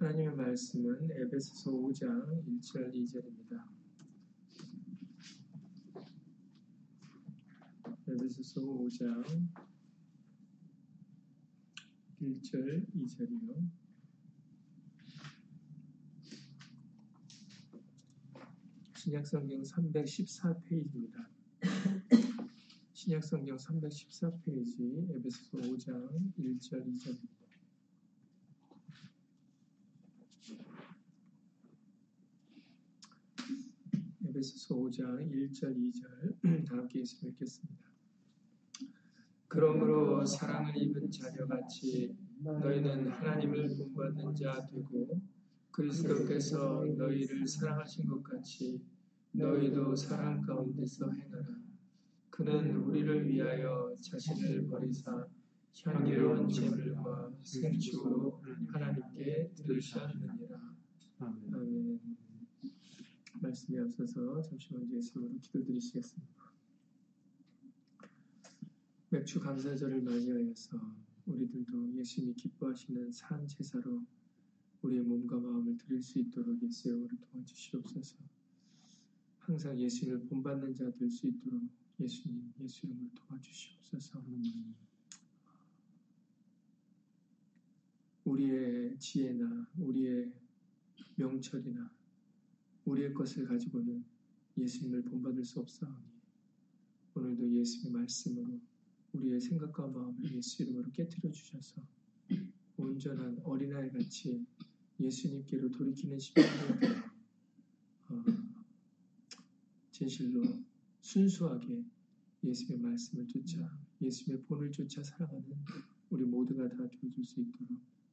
[0.00, 3.62] 하나님의 말씀은 에베소서 5장 1절 2절입니다.
[8.08, 9.46] 에베소서 5장
[12.18, 13.68] 1절 2절이요.
[18.96, 21.28] 신약성경 314페이지입니다.
[22.94, 27.39] 신약성경 314페이지 에베소서 5장 1절 2절입니다.
[34.40, 37.84] 에베소서 5장 1절 2절 다 함께 예수 읽겠습니다.
[39.48, 45.20] 그러므로 사랑을 입은 자녀같이 너희는 하나님을 본받는 자 되고
[45.70, 48.80] 그리스도께서 너희를 사랑하신 것 같이
[49.32, 51.46] 너희도 사랑 가운데서 행하라.
[52.30, 55.26] 그는 우리를 위하여 자신을 버리사
[55.84, 58.40] 향기로운 제물과 생축으로
[58.72, 60.74] 하나님께 드리셨느니라.
[61.18, 62.09] 아멘.
[63.34, 66.50] 말씀이 앞서서 잠시 먼저 예수로 기도드리시겠습니다.
[69.10, 70.78] 맥주 감사절을 맞이하여서
[71.26, 74.04] 우리들도 예수님이 기뻐하시는 산 제사로
[74.82, 78.16] 우리의 몸과 마음을 드릴 수 있도록 예수 이름으로 도와주시옵소서.
[79.40, 81.62] 항상 예수님을 본받는 자 될 수 있도록
[81.98, 84.22] 예수님 예수 이름으로 도와주시옵소서.
[88.24, 90.32] 우리의 지혜나 우리의
[91.16, 91.90] 명철이나
[92.90, 94.04] 우리의 것을 가지고는
[94.58, 96.10] 예수님을 본받을 수 없사오니
[97.14, 98.60] 오늘도 예수님의 말씀으로
[99.12, 101.82] 우리의 생각과 마음을 예수 이름으로 깨뜨려 주셔서
[102.76, 104.44] 온전한 어린아이 같이
[104.98, 106.44] 예수님께로 돌이키는 되어
[108.08, 108.24] 어,
[109.92, 110.42] 진실로
[111.00, 111.84] 순수하게
[112.42, 115.44] 예수님의 말씀을 쫓아 예수님의 본을 쫓아 살아가는
[116.10, 117.68] 우리 모두가 다 되어줄 수 있도록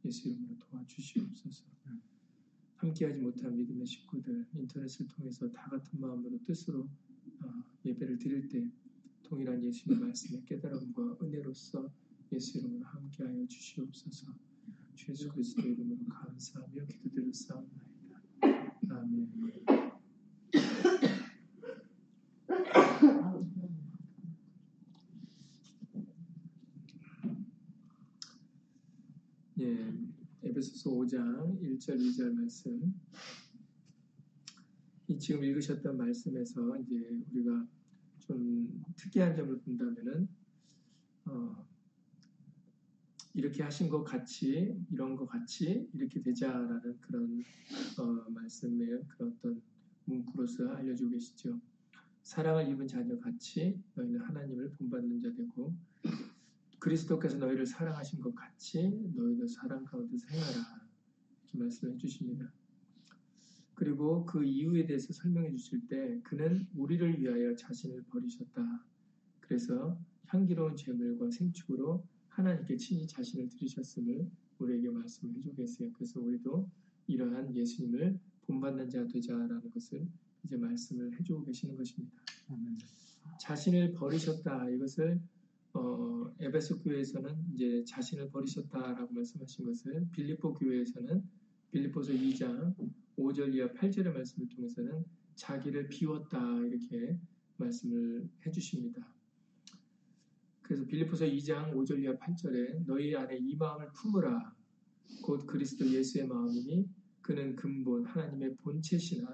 [0.05, 1.65] 예수 이름으로 도와주시옵소서.
[2.77, 6.87] 함께하지 못한 믿음의 식구들 인터넷을 통해서 다 같은 마음으로 뜻으로
[7.41, 8.69] 어, 예배를 드릴 때
[9.23, 11.91] 동일한 예수님의 말씀의 깨달음과 은혜로서
[12.31, 14.27] 예수 이름으로 함께하여 주시옵소서.
[14.95, 18.21] 주 예수 그리스도 이름으로 감사하며 기도드렸사옵나이다.
[18.89, 19.27] 아멘.
[29.59, 29.93] 예,
[30.43, 32.93] 에베소서 5장 1절 2절 말씀.
[35.07, 37.65] 이 지금 읽으셨던 말씀에서 이제 우리가
[38.19, 40.27] 좀 특이한 점을 본다면은
[41.25, 41.65] 어,
[43.33, 47.43] 이렇게 하신 것 같이 이런 것 같이 이렇게 되자라는 그런
[47.99, 49.61] 어, 말씀의 그런 어떤
[50.05, 51.59] 문구로서 알려주고 계시죠.
[52.23, 55.73] 사랑을 입은 자녀 같이 너희는 하나님을 본받는 자 되고
[56.79, 60.86] 그리스도께서 너희를 사랑하신 것 같이 너희도 사랑 가운데서 행하라
[61.57, 62.51] 말씀해 주십니다.
[63.73, 68.85] 그리고 그 이유에 대해서 설명해 주실 때 그는 우리를 위하여 자신을 버리셨다.
[69.39, 74.29] 그래서 향기로운 제물과 생축으로 하나님께 친히 자신을 드리셨음을
[74.59, 75.91] 우리에게 말씀해 주고 계세요.
[75.93, 76.69] 그래서 우리도
[77.07, 80.07] 이러한 예수님을 본받는 자 되자라는 것을
[80.43, 82.17] 이제 말씀을 해주고 계시는 것입니다.
[83.39, 85.19] 자신을 버리셨다 이것을
[85.73, 91.23] 어, 에베소 교회에서는 이제 자신을 버리셨다라고 말씀하신 것을 빌립보 교회에서는
[91.71, 92.75] 빌립보서 2장
[93.17, 95.05] 5절 이하 8절의 말씀을 통해서는
[95.35, 97.17] 자기를 비웠다 이렇게
[97.57, 99.05] 말씀을 해주십니다.
[100.61, 104.55] 그래서 빌립보서 2장 5절 이하 8절에 너희 안에 이 마음을 품으라
[105.23, 106.87] 곧 그리스도 예수의 마음이니
[107.21, 109.27] 그는 근본 하나님의 본체시나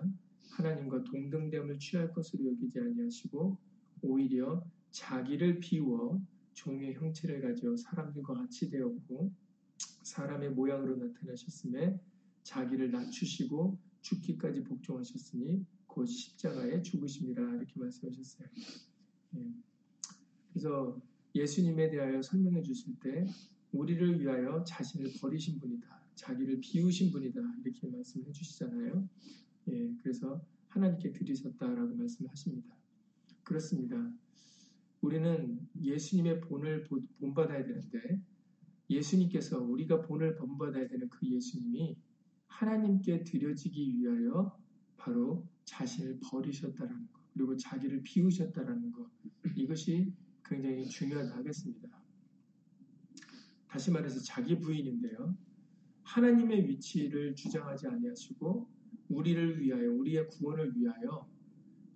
[0.51, 3.57] 하나님과 동등됨을 취할 것으로 여기지 아니하시고
[4.03, 6.21] 오히려 자기를 비워
[6.53, 9.31] 종의 형체를 가져 사람들과 같이 되었고
[10.03, 11.99] 사람의 모양으로 나타나셨음에
[12.43, 18.47] 자기를 낮추시고 죽기까지 복종하셨으니 곧 십자가에 죽으심이라 이렇게 말씀하셨어요.
[19.35, 19.53] 예.
[20.51, 21.01] 그래서
[21.35, 23.25] 예수님에 대하여 설명해 주실 때
[23.71, 26.03] 우리를 위하여 자신을 버리신 분이다.
[26.15, 27.41] 자기를 비우신 분이다.
[27.63, 29.09] 이렇게 말씀해 주시잖아요.
[29.69, 32.75] 예, 그래서 하나님께 드리셨다라고 말씀하십니다.
[33.43, 34.13] 그렇습니다.
[35.01, 36.87] 우리는 예수님의 본을
[37.19, 38.21] 본받아야 되는데
[38.89, 41.97] 예수님께서 우리가 본을 본받아야 되는 그 예수님이
[42.53, 44.55] 하나님께 드려지기 위하여
[44.97, 49.09] 바로 자신을 버리셨다라는 것, 그리고 자기를 비우셨다라는 것,
[49.55, 50.13] 이것이
[50.45, 51.89] 굉장히 중요하다 하겠습니다.
[53.67, 55.35] 다시 말해서 자기 부인인데요.
[56.03, 58.69] 하나님의 위치를 주장하지 아니하시고
[59.09, 61.27] 우리를 위하여, 우리의 구원을 위하여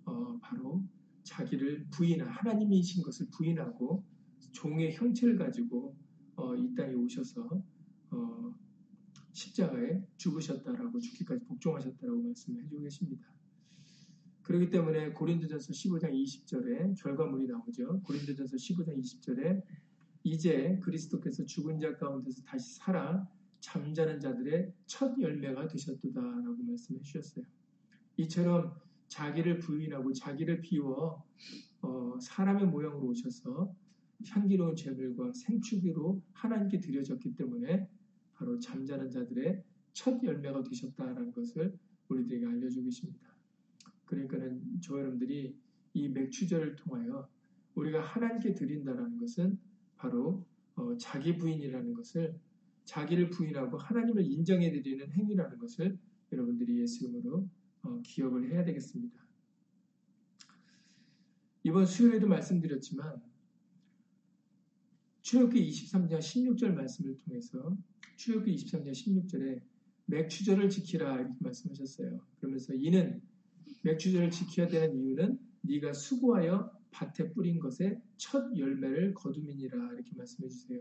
[0.06, 0.82] 어, 바로
[1.22, 4.04] 자기를 부인한 하나님이신 것을 부인하고
[4.52, 5.96] 종의 형체를 가지고
[6.34, 7.62] 어, 이 땅에 오셔서
[8.10, 8.54] 어,
[9.38, 13.26] 십자가에 죽으셨다라고 죽기까지 복종하셨다라고 말씀을 해주고 계십니다.
[14.42, 18.00] 그렇기 때문에 고린도전서 15장 20절에 결과물이 나오죠.
[18.02, 19.62] 고린도전서 15장 20절에
[20.24, 23.28] 이제 그리스도께서 죽은 자 가운데서 다시 살아
[23.60, 27.44] 잠자는 자들의 첫 열매가 되셨도다라고 말씀해 주셨어요.
[28.16, 28.74] 이처럼
[29.08, 31.24] 자기를 부인하고 자기를 비워
[31.82, 33.72] 어, 사람의 모양으로 오셔서
[34.26, 37.88] 향기로운 제물과 생축기로 하나님께 드려졌기 때문에
[38.38, 39.62] 바로 잠자는 자들의
[39.92, 41.76] 첫 열매가 되셨다라는 것을
[42.08, 43.34] 우리들에게 알려주고 계십니다.
[44.06, 45.54] 그러니까는 저 여러분들이
[45.92, 47.28] 이 맥추절을 통하여
[47.74, 49.58] 우리가 하나님께 드린다라는 것은
[49.96, 50.46] 바로
[50.76, 52.38] 어, 자기 부인이라는 것을
[52.84, 55.98] 자기를 부인하고 하나님을 인정해 드리는 행위라는 것을
[56.32, 57.48] 여러분들이 예수 이름으로
[57.82, 59.18] 어, 기억을 해야 되겠습니다.
[61.64, 63.20] 이번 수요일에도 말씀드렸지만
[65.22, 67.76] 출애굽기 23장 16절 말씀을 통해서
[68.18, 69.62] 출애굽기 23장 16절에
[70.06, 72.20] 맥추절을 지키라 이렇게 말씀하셨어요.
[72.40, 73.22] 그러면서 이는
[73.84, 80.80] 맥추절을 지켜야 되는 이유는 네가 수고하여 밭에 뿌린 것의 첫 열매를 거두민이라 이렇게 말씀해 주세요.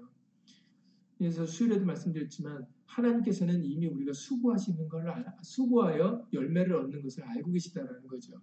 [1.18, 8.42] 그래서 수요일에도 말씀드렸지만 하나님께서는 이미 우리가 수고하시는 걸 수고하여 열매를 얻는 것을 알고 계시다라는 거죠.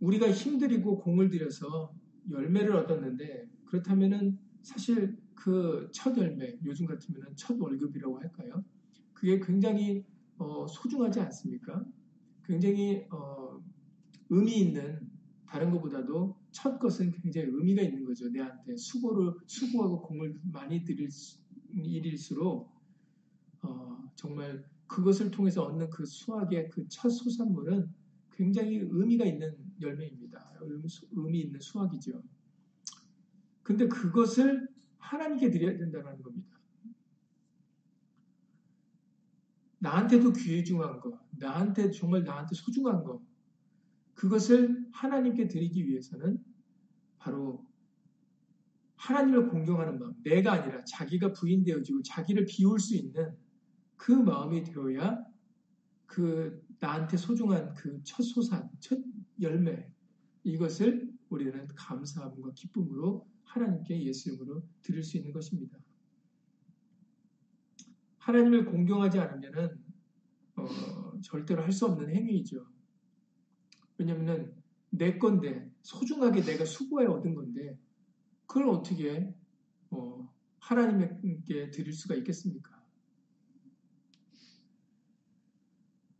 [0.00, 1.94] 우리가 힘들이고 공을 들여서
[2.30, 8.64] 열매를 얻었는데 그렇다면은 사실 그 첫 열매, 요즘 같으면 첫 월급이라고 할까요?
[9.12, 10.04] 그게 굉장히
[10.38, 11.84] 어, 소중하지 않습니까?
[12.44, 13.60] 굉장히 어,
[14.30, 15.08] 의미 있는
[15.46, 18.28] 다른 것보다도 첫 것은 굉장히 의미가 있는 거죠.
[18.28, 21.08] 내한테 수고를 수고하고 공을 많이 들일
[21.72, 22.70] 일일수록
[23.62, 27.88] 어, 정말 그것을 통해서 얻는 그 수확의 그 첫 소산물은
[28.32, 30.52] 굉장히 의미가 있는 열매입니다.
[31.12, 32.22] 의미 있는 수확이죠.
[33.62, 34.68] 근데 그것을
[35.04, 36.58] 하나님께 드려야 된다는 겁니다.
[39.78, 43.22] 나한테도 귀중한 거, 나한테 정말 나한테 소중한 거,
[44.14, 46.42] 그것을 하나님께 드리기 위해서는
[47.18, 47.66] 바로
[48.96, 53.36] 하나님을 공경하는 마음, 내가 아니라 자기가 부인되어지고 자기를 비울 수 있는
[53.96, 55.22] 그 마음이 되어야
[56.06, 58.98] 그 나한테 소중한 그 첫 소산, 첫
[59.40, 59.86] 열매,
[60.44, 65.78] 이것을 우리는 감사함과 기쁨으로 하나님께 예수 이름으로 드릴 수 있는 것입니다.
[68.18, 69.78] 하나님을 공경하지 않으면은
[70.56, 72.66] 어, 절대로 할 수 없는 행위이죠.
[73.98, 74.54] 왜냐면은
[74.90, 77.78] 내 건데 소중하게 내가 수고해 얻은 건데
[78.46, 79.34] 그걸 어떻게
[79.90, 82.82] 어, 하나님께 드릴 수가 있겠습니까?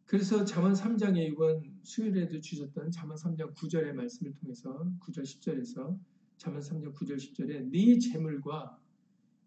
[0.06, 5.98] 그래서 잠언 3장에 이번 수요일에도 주셨던 잠언 3장 9절의 말씀을 통해서 9절 10절에서
[6.36, 8.78] 잠언 3장 9절 10절에 네 재물과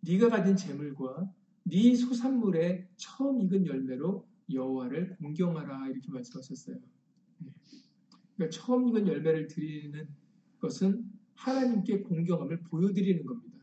[0.01, 1.31] 네가 가진 재물과
[1.63, 6.78] 네 소산물의 처음 익은 열매로 여호와를 공경하라 이렇게 말씀하셨어요.
[7.39, 7.51] 네.
[8.36, 10.07] 그러니까 처음 익은 열매를 드리는
[10.60, 13.57] 것은 하나님께 공경함을 보여드리는 겁니다.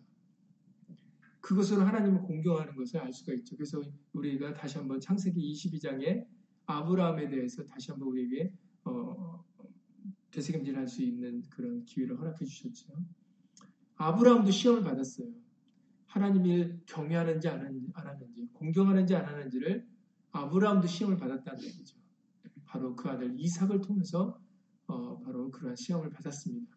[1.40, 3.56] 그것으로 하나님을 공경하는 것을 알 수가 있죠.
[3.56, 3.82] 그래서
[4.12, 6.26] 우리가 다시 한번 창세기 22장에
[6.66, 8.52] 아브라함에 대해서 다시 한번 우리에게
[8.84, 9.44] 어,
[10.34, 12.92] 되새김질 할 수 있는 그런 기회를 허락해 주셨죠.
[13.96, 15.28] 아브라함도 시험을 받았어요.
[16.06, 19.86] 하나님을 경외하는지 안 하는지, 공경하는지 안 하는지를
[20.32, 21.96] 아브라함도 시험을 받았다는 얘기죠.
[22.64, 24.40] 바로 그 아들 이삭을 통해서
[24.86, 26.76] 어, 바로 그러한 시험을 받았습니다.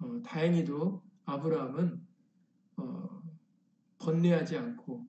[0.00, 2.06] 어, 다행히도 아브라함은
[2.78, 3.22] 어,
[3.98, 5.06] 번뇌하지 않고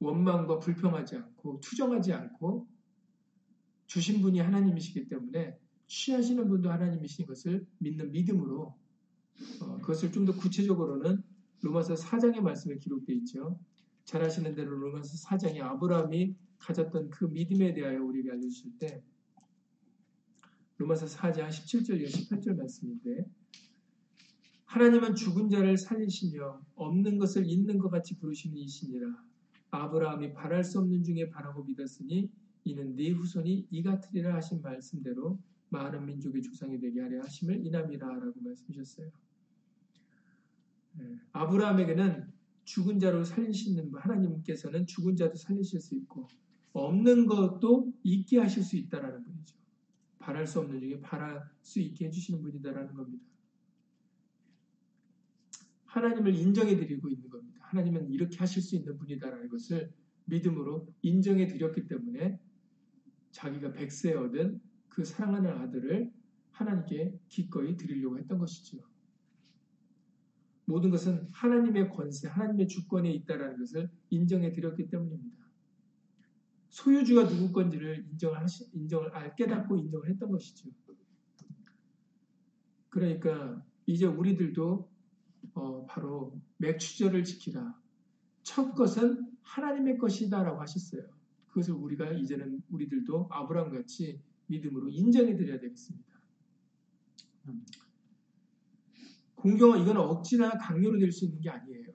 [0.00, 2.68] 원망과 불평하지 않고 투정하지 않고
[3.86, 5.58] 주신 분이 하나님이시기 때문에
[5.92, 8.74] 취하시는 분도 하나님이신 것을 믿는 믿음으로
[9.60, 11.22] 어, 그것을 좀 더 구체적으로는
[11.60, 13.60] 로마서 4장의 말씀에 기록되어 있죠.
[14.04, 19.02] 잘 아시는 대로 로마서 4장에 아브라함이 가졌던 그 믿음에 대하여 우리에게 알려주실 때
[20.78, 23.26] 로마서 4장 17절 18절 말씀인데
[24.64, 29.22] 하나님은 죽은 자를 살리시며 없는 것을 있는 것 같이 부르시는 이시니라
[29.70, 32.30] 아브라함이 바랄 수 없는 중에 바라고 믿었으니
[32.64, 35.38] 이는 네 후손이 이 같으리라 하신 말씀대로
[35.72, 39.10] 많은 민족의 조상이 되게 하려 하심을 이남이라라고 말씀하셨어요.
[40.98, 41.18] 네.
[41.32, 42.30] 아브라함에게는
[42.64, 46.28] 죽은 자로 살리시는 하나님께서는 죽은 자도 살리실 수 있고
[46.74, 49.56] 없는 것도 있게 하실 수 있다라는 분이죠.
[50.18, 53.24] 바랄 수 없는 중에 바랄 수 있게 해주시는 분이다라는 겁니다.
[55.86, 57.60] 하나님을 인정해 드리고 있는 겁니다.
[57.62, 59.92] 하나님은 이렇게 하실 수 있는 분이다라는 것을
[60.26, 62.40] 믿음으로 인정해 드렸기 때문에
[63.32, 64.60] 자기가 백세 얻은
[64.92, 66.12] 그 사랑하는 아들을
[66.50, 68.78] 하나님께 기꺼이 드리려고 했던 것이죠.
[70.66, 75.42] 모든 것은 하나님의 권세, 하나님의 주권에 있다라는 것을 인정해 드렸기 때문입니다.
[76.68, 80.70] 소유주가 누구 건지를 인정을, 하시, 인정을 알, 깨닫고 인정을 했던 것이죠.
[82.90, 84.92] 그러니까 이제 우리들도
[85.54, 87.80] 어, 바로 맥추절을 지키라.
[88.42, 91.02] 첫 것은 하나님의 것이다라고 하셨어요.
[91.48, 94.20] 그것을 우리가 이제는 우리들도 아브라함 같이
[94.52, 96.12] 믿음으로 인정해 드려야 되겠습니다.
[99.34, 101.92] 공경은 이건 억지나 강요로 될 수 있는 게 아니에요.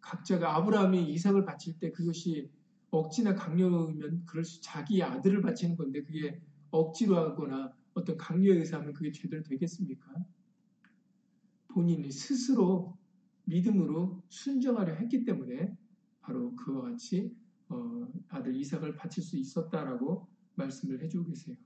[0.00, 2.48] 각자가 아브라함이 이삭을 바칠 때 그것이
[2.90, 8.92] 억지나 강요면 그럴 수 자기 아들을 바치는 건데 그게 억지로 하거나 어떤 강요에 의해서 하면
[8.92, 10.14] 그게 제대로 되겠습니까?
[11.68, 12.96] 본인이 스스로
[13.44, 15.76] 믿음으로 순정하려 했기 때문에
[16.20, 17.34] 바로 그와 같이
[17.68, 21.56] 어, 아들 이삭을 바칠 수 있었다라고 말씀을 해주고 계세요.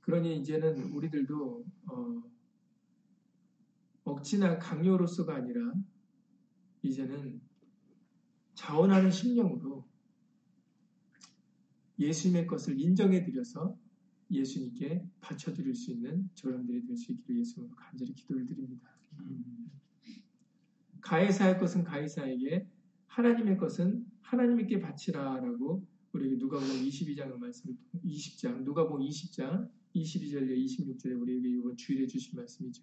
[0.00, 2.22] 그러니 이제는 우리들도 어,
[4.04, 5.74] 억지나 강요로서가 아니라
[6.82, 7.42] 이제는
[8.54, 9.86] 자원하는 심령으로
[11.98, 13.78] 예수님의 것을 인정해 드려서
[14.30, 18.90] 예수님께 바쳐드릴 수 있는 저람들이 될 수 있기를 예수님으로 간절히 기도를 드립니다.
[21.00, 22.66] 가해사의 것은 가해사에게
[23.06, 31.76] 하나님의 것은 하나님께 바치라라고 우리에게 누가복음 22장의 말씀 20장 누가복음 20장 22절에 26절에 우리에게 이번
[31.76, 32.82] 주일에 주신 말씀이죠.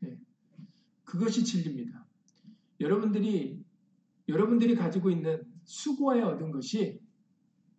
[0.00, 0.18] 네.
[1.04, 2.06] 그것이 진리입니다.
[2.80, 3.62] 여러분들이
[4.28, 7.00] 여러분들이 가지고 있는 수고하여 얻은 것이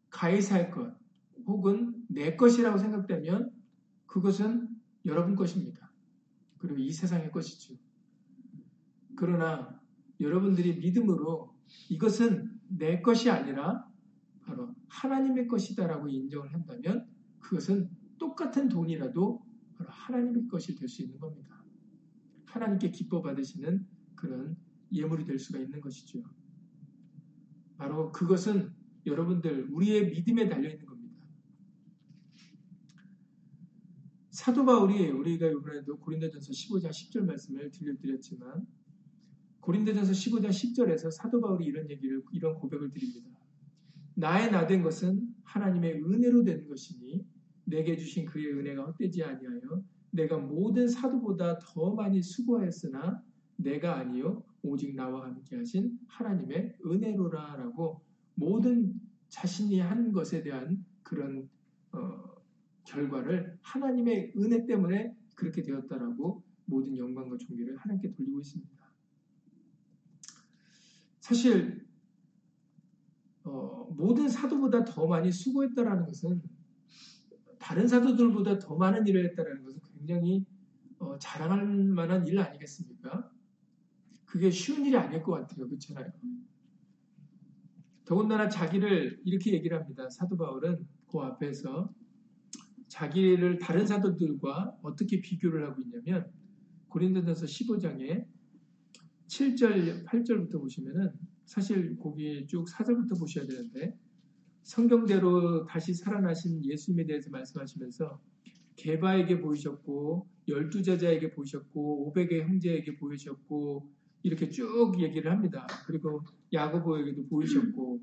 [0.10, 0.96] 가해사의 것
[1.46, 3.52] 혹은 내 것이라고 생각되면
[4.06, 4.70] 그것은
[5.06, 5.92] 여러분 것입니다.
[6.58, 7.76] 그리고 이 세상의 것이죠.
[9.16, 9.80] 그러나
[10.20, 11.56] 여러분들이 믿음으로
[11.90, 13.88] 이것은 내 것이 아니라
[14.42, 17.08] 바로 하나님의 것이다라고 인정을 한다면
[17.40, 21.64] 그것은 똑같은 돈이라도 바로 하나님의 것이 될 수 있는 겁니다.
[22.46, 24.56] 하나님께 기뻐 받으시는 그런
[24.92, 26.24] 예물이 될 수가 있는 것이죠.
[27.78, 28.74] 바로 그것은
[29.06, 31.18] 여러분들 우리의 믿음에 달려 있는 겁니다.
[34.30, 38.66] 사도 바울이 우리가 이번에도 고린도전서 15장 10절 말씀을 들려드렸지만
[39.64, 43.30] 고린도전서 15장 10절에서 사도 바울이 이런 얘기를 이런 고백을 드립니다.
[44.16, 47.26] 나의 나 된 것은 하나님의 은혜로 된 것이니
[47.64, 53.24] 내게 주신 그의 은혜가 헛되지 아니하여 내가 모든 사도보다 더 많이 수고하였으나
[53.56, 58.02] 내가 아니요 오직 나와 함께 하신 하나님의 은혜로라라고
[58.36, 61.50] 모든 자신이 한 것에 대한 그런
[61.94, 62.36] 어,
[62.84, 68.83] 결과를 하나님의 은혜 때문에 그렇게 되었다라고 모든 영광과 존귀를 하나님께 돌리고 있습니다.
[71.24, 71.88] 사실
[73.46, 76.42] 어, 모든 사도보다 더 많이 수고했다라는 것은
[77.58, 80.46] 다른 사도들보다 더 많은 일을 했다라는 것은 굉장히
[81.00, 83.32] 어, 자랑할 만한 일 아니겠습니까?
[84.26, 85.66] 그게 쉬운 일이 아닐 것 같아요.
[85.70, 86.12] 그렇잖아요.
[88.04, 90.10] 더군다나 자기를 이렇게 얘기를 합니다.
[90.10, 91.90] 사도 바울은 그 앞에서
[92.90, 96.30] 자기를 다른 사도들과 어떻게 비교를 하고 있냐면
[96.90, 98.28] 고린도전서 15장에
[99.34, 101.12] 7절, 8절부터 보시면은
[101.46, 103.98] 사실 거기 쭉 4절부터 보셔야 되는데
[104.62, 108.22] 성경대로 다시 살아나신 예수님에 대해서 말씀하시면서
[108.76, 113.90] 개바에게 보이셨고 열두 제자에게 보이셨고 오백의 형제에게 보이셨고
[114.24, 115.68] 이렇게 쭉 얘기를 합니다.
[115.86, 116.22] 그리고
[116.54, 118.02] 야고보에게도 보이셨고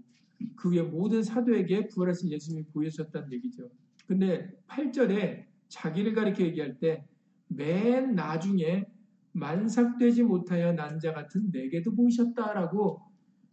[0.56, 3.70] 그 위에 모든 사도에게 부활하신 예수님이 보이셨다는 얘기죠.
[4.06, 7.04] 근데 8절에 자기를 가리켜 얘기할 때
[7.50, 8.86] 맨 나중에
[9.32, 13.02] 만삭되지 못하여 난자 같은 내게도 보이셨다라고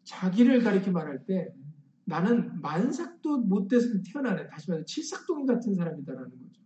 [0.03, 1.53] 자기를 가리켜 말할 때
[2.05, 6.62] 나는 만삭도 못 돼서 태어나는 다시 말해 칠삭동이 같은 사람이다라는 거죠.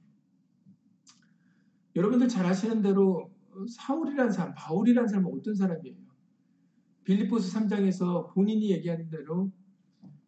[1.95, 3.31] 여러분들 잘 아시는 대로
[3.67, 5.97] 사울이라는 사람, 바울이라는 사람은 어떤 사람이에요?
[7.03, 9.51] 빌리포스 3장에서 본인이 얘기하는 대로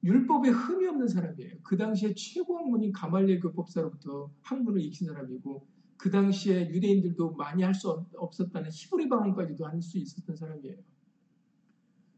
[0.04, 1.58] 율법에 흠이 없는 사람이에요.
[1.64, 5.66] 그 당시에 최고 학문인 가말리엘 교법사로부터 학문을 익힌 사람이고
[6.04, 10.76] 그 당시에 유대인들도 많이 할 수 없었다는 히브리 방언까지도 할 수 있었던 사람이에요.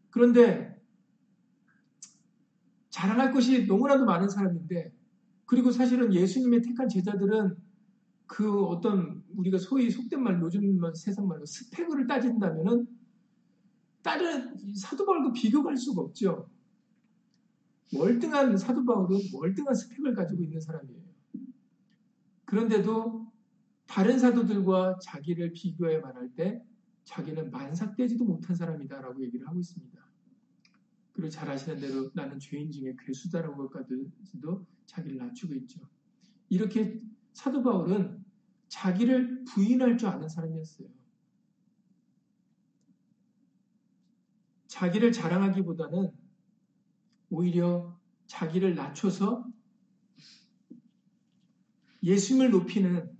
[0.09, 0.81] 그런데
[2.89, 4.91] 자랑할 것이 너무나도 많은 사람인데
[5.45, 7.55] 그리고 사실은 예수님의 택한 제자들은
[8.25, 12.87] 그 어떤 우리가 소위 속된 말 요즘 세상 말로 스펙을 따진다면은
[14.01, 16.49] 다른 사도 바울과 비교할 수가 없죠.
[17.93, 21.03] 월등한 사도 바울은 월등한 스펙을 가지고 있는 사람이에요.
[22.45, 23.24] 그런데도
[23.87, 26.61] 다른 사도들과 자기를 비교해 말할 때
[27.05, 30.05] 자기는 만삭되지도 못한 사람이다라고 얘기를 하고 있습니다.
[31.13, 35.87] 그리고 잘 아시는 대로 나는 죄인 중에 괴수다라고 것까지도 자기를 낮추고 있죠.
[36.49, 37.01] 이렇게
[37.33, 38.23] 사도 바울은
[38.67, 40.89] 자기를 부인할 줄 아는 사람이었어요.
[44.67, 46.11] 자기를 자랑하기보다는
[47.29, 49.45] 오히려 자기를 낮춰서
[52.03, 53.14] 예수님을 높이는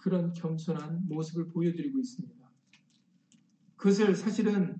[0.00, 2.50] 그런 겸손한 모습을 보여드리고 있습니다.
[3.76, 4.78] 그것을 사실은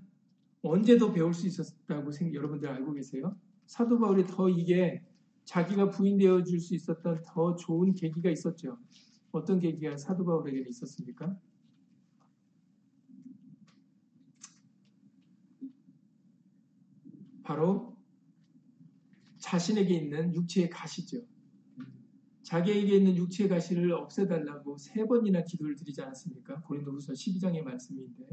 [0.63, 3.35] 언제도 배울 수 있었다고 생각, 여러분들 알고 계세요?
[3.65, 5.03] 사도 바울이 더 이게
[5.45, 8.77] 자기가 부인되어 줄 수 있었던 더 좋은 계기가 있었죠.
[9.31, 11.35] 어떤 계기가 사도 바울에게 있었습니까?
[17.43, 17.97] 바로
[19.39, 21.25] 자신에게 있는 육체의 가시죠.
[22.51, 26.59] 자기에게 있는 육체의 가시를 없애달라고 세 번이나 기도를 드리지 않았습니까?
[26.63, 28.25] 고린도후서 12장의 말씀인데.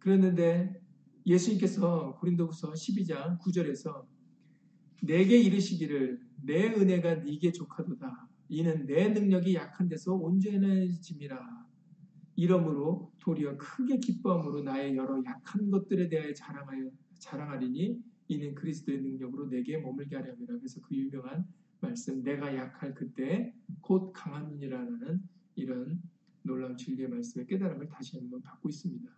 [0.00, 0.82] 그랬는데
[1.24, 4.04] 예수님께서 고린도후서 12장 9절에서
[5.04, 8.28] 내게 이르시기를 내 은혜가 네게 족하도다.
[8.48, 11.66] 이는 내 능력이 약한 데서 온전해짐이라.
[12.34, 17.96] 이러므로 도리어 크게 기뻐함으로 나의 여러 약한 것들에 대하여 자랑하여 자랑하리니
[18.26, 20.56] 이는 그리스도의 능력으로 내게 머물게 하려니라.
[20.58, 21.46] 그래서 그 유명한
[21.86, 25.22] 말씀 내가 약할 그때 곧 강함이라는
[25.54, 26.02] 이런
[26.42, 29.10] 놀라운 진리의 말씀의 깨달음을 다시 한번 받고 있습니다.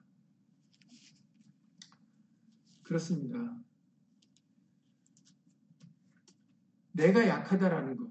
[2.83, 3.59] 그렇습니다.
[6.93, 8.11] 내가 약하다라는 것,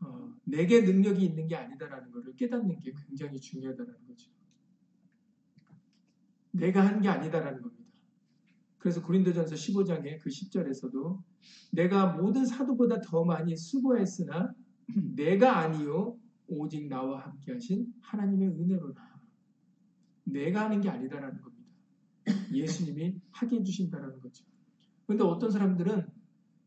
[0.00, 4.30] 어, 내게 능력이 있는 게 아니다라는 것을 깨닫는 게 굉장히 중요하다는 거죠.
[6.52, 7.84] 내가 한 게 아니다라는 겁니다.
[8.78, 11.33] 그래서 고린도전서 15장의 그 10절에서도
[11.70, 14.54] 내가 모든 사도보다 더 많이 수고했으나
[15.16, 19.02] 내가 아니요 오직 나와 함께 하신 하나님의 은혜로다.
[20.24, 21.64] 내가 하는 게 아니다라는 겁니다.
[22.52, 24.44] 예수님이 하게 해주신다라는 거죠.
[25.06, 26.06] 그런데 어떤 사람들은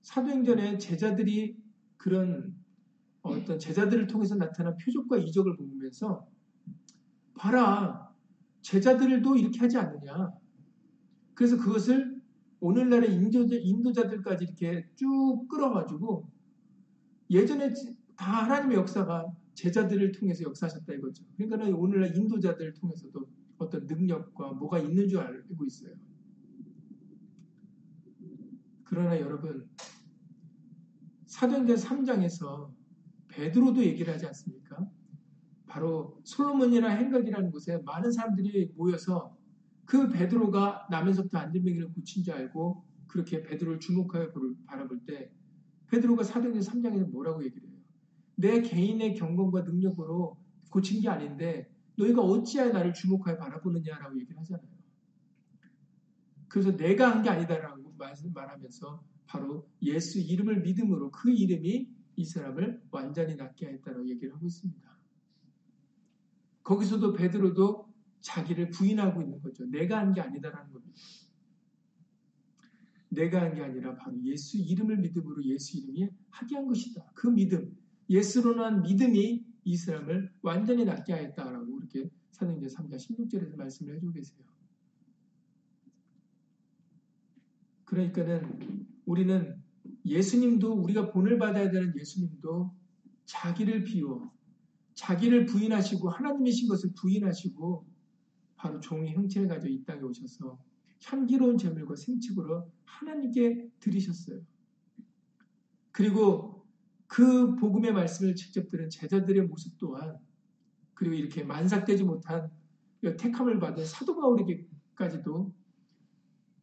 [0.03, 1.57] 사도행전에 제자들이
[1.98, 2.55] 그런
[3.22, 6.27] 어떤 제자들을 통해서 나타난 표적과 이적을 보면서
[7.36, 8.13] 봐라
[8.61, 10.31] 제자들도 이렇게 하지 않느냐
[11.33, 12.17] 그래서 그것을
[12.59, 16.29] 오늘날의 인도자, 인도자들까지 이렇게 쭉 끌어가지고
[17.29, 17.74] 예전에
[18.15, 21.24] 다 하나님의 역사가 제자들을 통해서 역사하셨다 이거죠.
[21.35, 25.93] 그러니까 오늘날 인도자들을 통해서도 어떤 능력과 뭐가 있는 줄 알고 있어요.
[28.83, 29.70] 그러나 여러분
[31.25, 32.72] 사도행전 3장에서
[33.27, 34.89] 베드로도 얘기를 하지 않습니까?
[35.67, 39.37] 바로 솔로몬이나 행각이라는 곳에 많은 사람들이 모여서
[39.88, 44.34] 그 베드로가 남에서부터 안전뱅이를 고친 줄 알고 그렇게 베드로를 주목하여
[44.68, 45.32] 바라볼 때
[45.88, 47.80] 베드로가 사도행전 3장에서 뭐라고 얘기를 해요?
[48.36, 50.38] 내 개인의 경건과 능력으로
[50.70, 54.70] 고친 게 아닌데 너희가 어찌하여 나를 주목하여 바라보느냐라고 얘기를 하잖아요.
[56.50, 57.96] 그래서 내가 한 게 아니다라고
[58.34, 64.98] 말하면서 바로 예수 이름을 믿음으로 그 이름이 이 사람을 완전히 낫게 했다고 얘기를 하고 있습니다.
[66.64, 67.87] 거기서도 베드로도
[68.22, 69.66] 자기를 부인하고 있는 거죠.
[69.66, 71.00] 내가 한 게 아니다라는 겁니다.
[73.10, 77.06] 내가 한 게 아니라 바로 예수 이름을 믿음으로 예수 이름이 하게 한 것이다.
[77.16, 77.75] 그 믿음,
[78.10, 84.40] 예수로 한 믿음이 이 사람을 완전히 낫게 하였다라고 이렇게 사도행전 3장 16절에서 말씀을 해주고 계세요.
[87.86, 89.62] 그러니까는 우리는
[90.06, 92.75] 예수님도 우리가 본을 받아야 되는 예수님도
[93.25, 94.32] 자기를 비워
[94.96, 97.86] 자기를 부인하시고 하나님이신 것을 부인하시고
[98.57, 100.59] 바로 종의 형체를 가지고 이 땅에 오셔서
[101.05, 104.41] 향기로운 제물과 생축으로 하나님께 드리셨어요.
[105.91, 106.65] 그리고
[107.07, 110.17] 그 복음의 말씀을 직접 들은 제자들의 모습 또한
[110.93, 112.51] 그리고 이렇게 만삭되지 못한
[113.01, 115.53] 택함을 받은 사도 바울에게까지도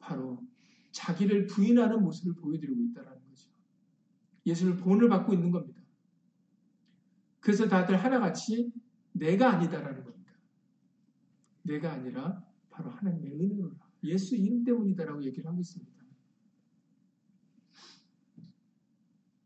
[0.01, 0.43] 바로
[0.91, 3.49] 자기를 부인하는 모습을 보여드리고 있다는 거죠.
[4.45, 5.81] 예수를 본을 받고 있는 겁니다.
[7.41, 8.73] 그래서 다들 하나같이
[9.13, 10.24] 내가 아니다라는 거예요.
[11.65, 13.75] 내가 아니라 바로 하나님의 은혜로라.
[14.05, 15.93] 예수 이름 때문이다라고 얘기를 하고 있습니다.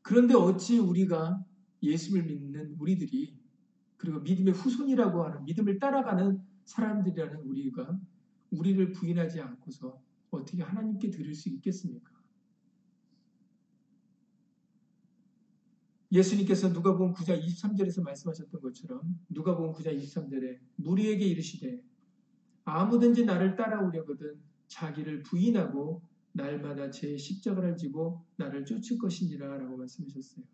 [0.03, 1.45] 그런데 어찌 우리가
[1.83, 3.39] 예수를 믿는 우리들이
[3.97, 8.01] 그리고 믿음의 후손이라고 하는 믿음을 따라가는 사람들이라는 우리가
[8.51, 12.13] 우리를 부인하지 않고서 어떻게 하나님께 드릴 수 있겠습니까?
[16.11, 21.83] 예수님께서 누가복음 9장 23절에서 말씀하셨던 것처럼 누가복음 9장 23절에 무리에게 이르시되
[22.71, 26.03] 아무든지 나를 따라오려거든 자기를 부인하고
[26.33, 30.45] 날마다 제 십자가를 지고 나를 쫓을 것이니라 라고 말씀하셨어요.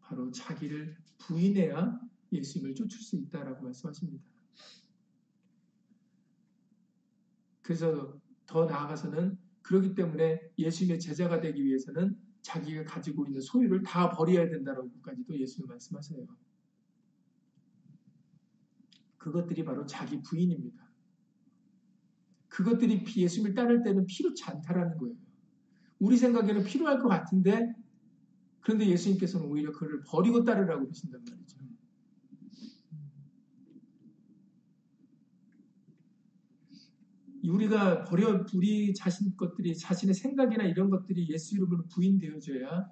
[0.00, 2.00] 바로 자기를 부인해야
[2.32, 4.24] 예수님을 쫓을 수 있다라고 말씀하십니다.
[7.62, 14.48] 그래서 더 나아가서는 그렇기 때문에 예수님의 제자가 되기 위해서는 자기가 가지고 있는 소유를 다 버려야
[14.48, 16.26] 된다라고까지도 예수님 말씀하세요.
[19.18, 20.87] 그것들이 바로 자기 부인입니다.
[22.58, 25.14] 그것들이 예수님을 따를 때는 필요치 않다라는 거예요.
[26.00, 27.72] 우리 생각에는 필요할 것 같은데
[28.58, 31.56] 그런데 예수님께서는 오히려 그를 버리고 따르라고 그러신단 말이죠.
[37.44, 42.90] 우리가 버려 우리 자신 것들이 자신의 생각이나 이런 것들이 예수 이름으로 부인되어져야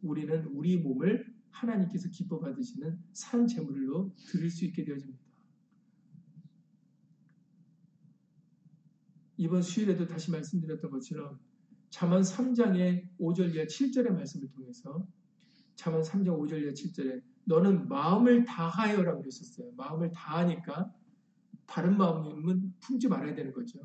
[0.00, 5.25] 우리는 우리 몸을 하나님께서 기뻐 받으시는 산 제물로 드릴 수 있게 되어집니다.
[9.36, 11.38] 이번 수요일에도 다시 말씀드렸던 것처럼
[11.90, 15.06] 잠언 3장의 5절 이하 7절의 말씀을 통해서
[15.76, 19.72] 잠언 3장 5절 이하 7절에 너는 마음을 다하여라고 그랬었어요.
[19.76, 20.92] 마음을 다하니까
[21.66, 23.80] 다른 마음은 품지 말아야 되는 거죠.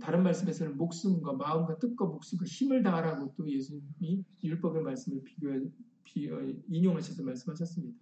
[0.00, 5.60] 다른 말씀에서는 목숨과 마음과 뜻과 목숨과 힘을 다하라고 또 예수님이 율법의 말씀을 비교해,
[6.04, 7.98] 비교, 인용하셔서 말씀하셨습니다.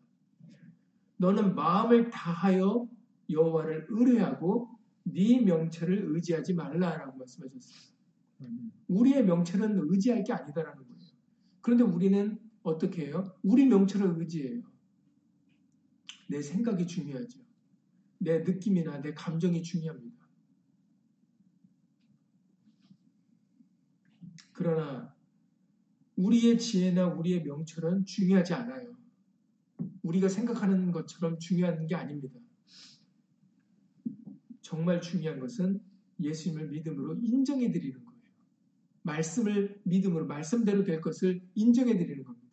[1.18, 2.88] 너는 마음을 다하여
[3.30, 4.75] 여호와를 의뢰하고
[5.16, 7.87] 네 명체를 의지하지 말라라고 말씀하셨어요.
[8.88, 11.11] 우리의 명체는 의지할 게 아니다라는 거예요.
[11.62, 13.24] 그런데 우리는 어떻게 해요?
[13.42, 14.62] 우리 명체를 의지해요.
[16.29, 17.40] 내 생각이 중요하죠.
[18.18, 20.16] 내 느낌이나 내 감정이 중요합니다.
[24.52, 25.14] 그러나
[26.16, 28.96] 우리의 지혜나 우리의 명철은 중요하지 않아요.
[30.02, 32.38] 우리가 생각하는 것처럼 중요한 게 아닙니다.
[34.66, 35.81] 정말 중요한 것은
[36.18, 38.20] 예수님을 믿음으로 인정해 드리는 거예요.
[39.02, 42.48] 말씀을 믿음으로 말씀대로 될 것을 인정해 드리는 겁니다.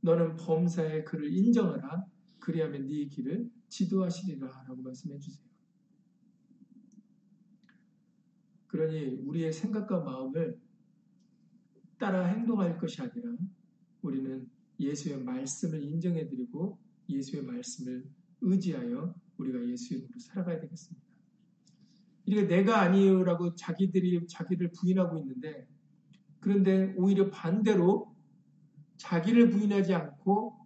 [0.00, 2.06] 너는 범사의 그를 인정하라.
[2.40, 5.46] 그리하면 네 길을 지도하시리라 라고 말씀해 주세요.
[8.66, 10.58] 그러니 우리의 생각과 마음을
[11.98, 13.36] 따라 행동할 것이 아니라
[14.02, 18.04] 우리는 예수의 말씀을 인정해 드리고 예수의 말씀을
[18.40, 21.06] 의지하여 우리가 예수 이름으로 살아가야 되겠습니다.
[22.26, 25.66] 이게 내가 아니에요라고 자기들이 자기를 부인하고 있는데
[26.38, 28.14] 그런데 오히려 반대로
[28.96, 30.56] 자기를 부인하지 않고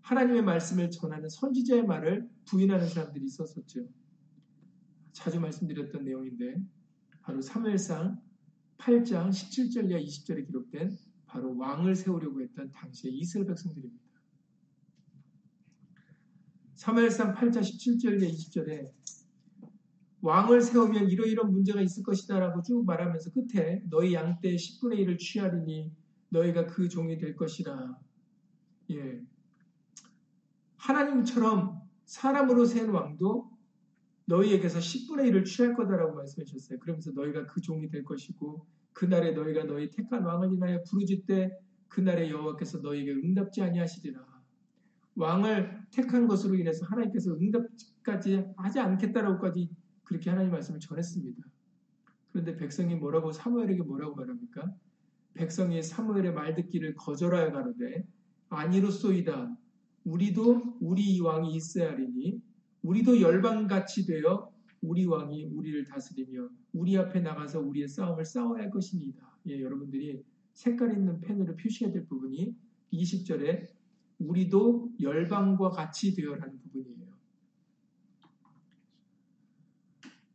[0.00, 3.86] 하나님의 말씀을 전하는 선지자의 말을 부인하는 사람들이 있었었죠.
[5.12, 6.56] 자주 말씀드렸던 내용인데
[7.22, 8.20] 바로 사무엘상
[8.78, 14.11] 8장 17절 이하 20절에 기록된 바로 왕을 세우려고 했던 당시의 이스라엘 백성들입니다.
[16.82, 18.90] 사무엘상 8장 17절 이하 20절에
[20.20, 25.92] 왕을 세우면 이러이런 문제가 있을 것이다 라고 쭉 말하면서 끝에 너희 양떼 10분의 1을 취하리니
[26.30, 27.96] 너희가 그 종이 될 것이라.
[28.90, 29.22] 예.
[30.74, 33.48] 하나님처럼 사람으로 세운 왕도
[34.24, 36.80] 너희에게서 10분의 1을 취할 거다라고 말씀해 주셨어요.
[36.80, 42.28] 그러면서 너희가 그 종이 될 것이고 그날에 너희가 너희 택한 왕을 인하여 부르짖 때 그날에
[42.28, 44.31] 여호와께서 너희에게 응답지 아니하시리라.
[45.14, 49.68] 왕을 택한 것으로 인해서 하나님께서 응답까지 하지 않겠다라고까지
[50.04, 51.42] 그렇게 하나님 말씀을 전했습니다.
[52.32, 54.74] 그런데 백성이 뭐라고 사무엘에게 뭐라고 말합니까?
[55.34, 58.06] 백성이 사무엘의 말 듣기를 거절하여 가로되
[58.48, 59.56] 아니로소이다.
[60.04, 62.40] 우리도 우리 왕이 있어야 하리니
[62.82, 69.32] 우리도 열방같이 되어 우리 왕이 우리를 다스리며 우리 앞에 나가서 우리의 싸움을 싸워야 할 것입니다.
[69.46, 70.22] 예, 여러분들이
[70.52, 72.54] 색깔 있는 펜으로 표시해야 될 부분이
[72.92, 73.68] 20절에
[74.18, 77.02] 우리도 열방과 같이 되어라는 부분이에요.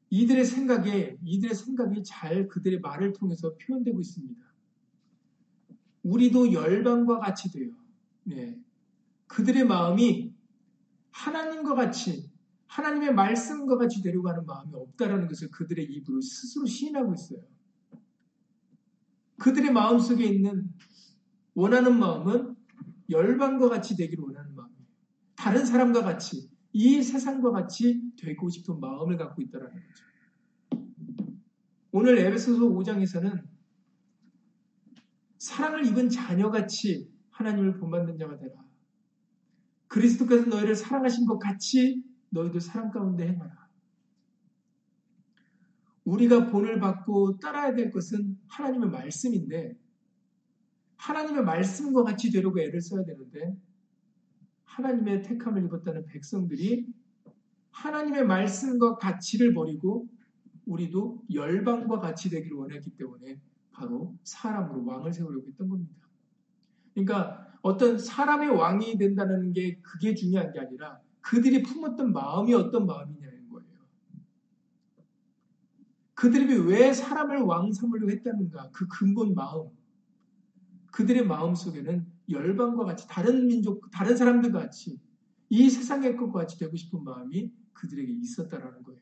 [0.09, 4.41] 이들의 생각에 이들의 생각이 잘 그들의 말을 통해서 표현되고 있습니다.
[6.03, 7.69] 우리도 열방과 같이 되어.
[8.23, 8.57] 네.
[9.27, 10.33] 그들의 마음이
[11.11, 12.31] 하나님과 같이
[12.67, 17.39] 하나님의 말씀과 같이 하는 마음이 없다라는 것을 그들의 입으로 스스로 시인하고 있어요.
[19.37, 20.69] 그들의 마음 속에 있는
[21.53, 22.56] 원하는 마음은
[23.09, 24.85] 열방과 같이 되기를 원하는 마음이에요.
[25.35, 30.05] 다른 사람과 같이 이 세상과 같이 되고 싶은 마음을 갖고 있다라는 거죠.
[31.91, 33.43] 오늘 에베소서 5장에서는
[35.37, 38.53] 사랑을 입은 자녀같이 하나님을 본받는 자가 되라.
[39.87, 43.67] 그리스도께서 너희를 사랑하신 것 같이 너희도 사랑 가운데 행하라.
[46.03, 49.77] 우리가 본을 받고 따라야 될 것은 하나님의 말씀인데
[50.97, 53.55] 하나님의 말씀과 같이 되려고 애를 써야 되는데
[54.65, 56.87] 하나님의 택함을 입었다는 백성들이
[57.71, 60.07] 하나님의 말씀과 가치를 버리고
[60.65, 63.39] 우리도 열방과 같이 되기를 원했기 때문에
[63.71, 66.07] 바로 사람으로 왕을 세우려고 했던 겁니다.
[66.93, 73.49] 그러니까 어떤 사람의 왕이 된다는 게 그게 중요한 게 아니라 그들이 품었던 마음이 어떤 마음이냐는
[73.49, 73.67] 거예요.
[76.15, 78.71] 그들이 왜 사람을 왕 삼으려고 했다는가?
[78.71, 79.69] 그 근본 마음.
[80.97, 84.99] 그들의 마음 속에는 열방과 같이 다른 민족, 다른 사람들과 같이
[85.47, 88.99] 이 세상의 것과 같이 되고 싶은 마음이 그들에게 있었다라는 거예요.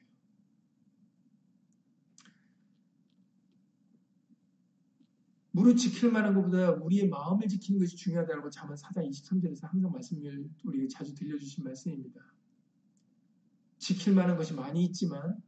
[5.51, 10.89] 무릇 지킬 만한 것보다 우리의 마음을 지키는 것이 중요하다고 자만 4장 23절에서 항상 말씀을 우리에게
[10.89, 12.19] 자주 들려주신 말씀입니다.
[13.77, 15.41] 지킬 만한 것이 많이 있지만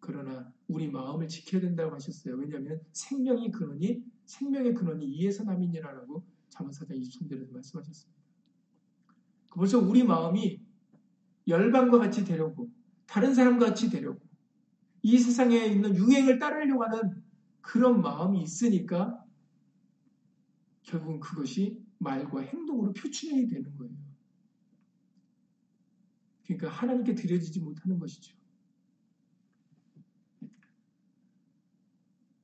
[0.00, 2.36] 그러나 우리 마음을 지켜야 된다고 하셨어요.
[2.36, 8.18] 왜냐하면 생명의 근원이 생명의 근원이 이에서 남이니라라고 4장 23절에서 말씀하셨습니다.
[9.54, 10.60] 벌써 우리 마음이
[11.46, 12.70] 열방과 같이 되려고
[13.06, 14.20] 다른 사람과 같이 되려고
[15.02, 17.22] 이 세상에 있는 유행을 따르려고 하는
[17.60, 19.24] 그런 마음이 있으니까
[20.82, 23.94] 결국은 그것이 말과 행동으로 표출이 되는 거예요.
[26.44, 28.37] 그러니까 하나님께 드려지지 못하는 것이죠.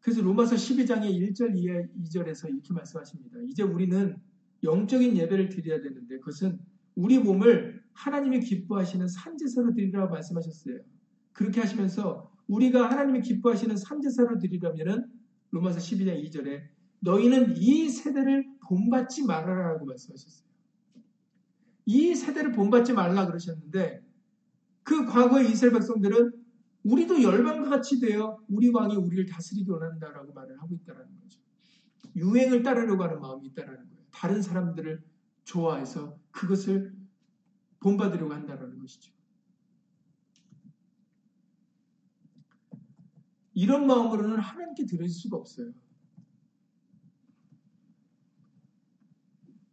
[0.04, 3.38] 그래서 로마서 12장의 1절 2절에서 이렇게 말씀하십니다.
[3.48, 4.14] 이제 우리는
[4.62, 6.58] 영적인 예배를 드려야 되는데 그것은
[6.94, 10.80] 우리 몸을 하나님이 기뻐하시는 산제사로 드리라고 말씀하셨어요.
[11.32, 15.06] 그렇게 하시면서 우리가 하나님이 기뻐하시는 산제사로 드리려면은
[15.52, 16.64] 로마서 12장 2절에
[17.00, 20.44] 너희는 이 세대를 본받지 말아라라고 말씀하셨어요.
[21.86, 24.02] 이 세대를 본받지 말라 그러셨는데
[24.82, 26.43] 그 과거의 이스라엘 백성들은
[26.84, 31.40] 우리도 열방과 같이 되어 우리 왕이 우리를 다스리기 원한다라고 말을 하고 있다는 거죠.
[32.14, 34.04] 유행을 따르려고 하는 마음이 있다는 거예요.
[34.10, 35.02] 다른 사람들을
[35.44, 36.94] 좋아해서 그것을
[37.80, 39.12] 본받으려고 한다는 것이죠.
[43.54, 45.72] 이런 마음으로는 하나님께 드릴 수가 없어요.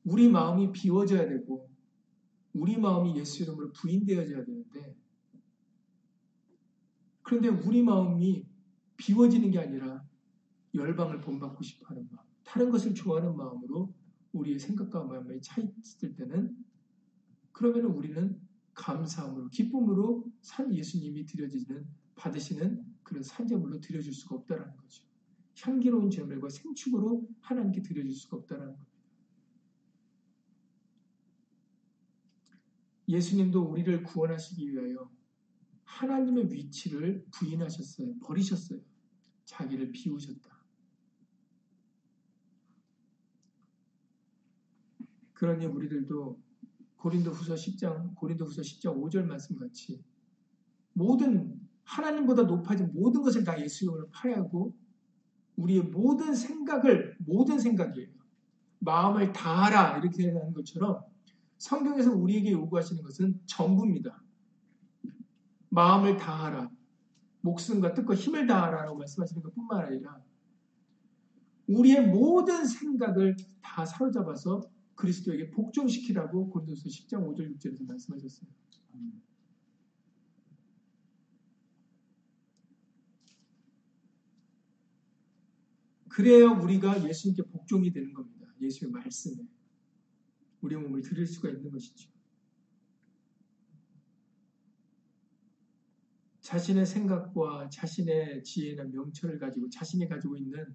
[0.04, 1.70] 우리 마음이 비워져야 되고,
[2.54, 4.96] 우리 마음이 예수 이름으로 부인되어져야 되는데,
[7.32, 8.46] 그런데 우리 마음이
[8.98, 10.06] 비워지는 게 아니라
[10.76, 13.96] 열방을 본받고 싶어 하는 마음, 다른 것을 좋아하는 마음으로
[14.34, 16.54] 우리의 생각과 마음이 차 있을 때는
[17.54, 18.38] 그러면 우리는
[18.74, 25.06] 감사함으로 기쁨으로 산 예수님이 드려지는 받으시는 그런 산재물로 드려줄 수가 없다라는 거죠.
[25.58, 28.92] 향기로운 제물과 생축으로 하나님께 드려줄 수가 없다라는 겁니다.
[33.08, 35.10] 예수님도 우리를 구원하시기 위하여
[36.02, 38.18] 하나님의 위치를 부인하셨어요.
[38.24, 38.80] 버리셨어요.
[39.46, 40.50] 자기를 비우셨다.
[45.34, 46.42] 그러니 우리들도
[46.98, 50.04] 고린도 후서 10장, 고린도 후서 10장 5절 말씀 같이
[50.94, 54.76] 모든 하나님보다 높아진 모든 것을 다 예수님을 파하고
[55.56, 58.10] 우리의 모든 생각을 모든 생각이에요.
[58.80, 61.04] 마음을 다하라 이렇게 하는 것처럼
[61.58, 64.24] 성경에서 우리에게 요구하시는 것은 전부입니다.
[65.72, 66.70] 마음을 다하라.
[67.42, 70.22] 목숨과 뜻과 힘을 다하라라고 말씀하시는 것 뿐만 아니라
[71.68, 74.62] 우리의 모든 생각을 다 사로잡아서
[74.96, 78.52] 그리스도에게 복종시키라고 고린도서 10장 5절 6절에서 말씀하셨어요.
[86.10, 88.46] 그래야 우리가 예수님께 복종이 되는 겁니다.
[88.60, 89.48] 예수의 말씀에
[90.60, 92.11] 우리 몸을 드릴 수가 있는 것이죠.
[96.52, 100.66] 자신의 생각과 자신의 지혜나 명철을 가지고 자신이 가지고 있는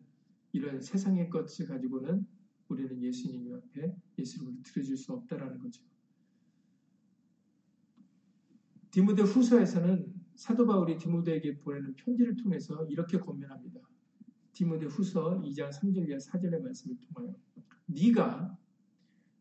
[0.53, 2.27] 이런 세상의 것을 가지고는
[2.69, 5.83] 우리는 예수님 앞에 예수님을 드려줄 수 없다라는 거죠.
[8.91, 13.79] 디모데 후서에서는 사도 바울이 디모데에게 보내는 편지를 통해서 이렇게 권면합니다.
[14.55, 17.35] 디모데 후서 2장 3절 이하 4절의 말씀을 통하여
[17.85, 18.57] 네가